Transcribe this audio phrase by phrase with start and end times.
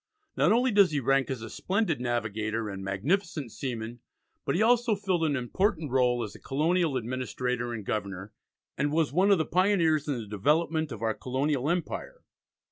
[0.35, 3.99] Not only does he rank as a splendid navigator and magnificent seaman,
[4.45, 8.33] but he also filled an important rôle as a colonial administrator and governor,
[8.75, 12.23] and was one of the pioneers in the development of our colonial empire.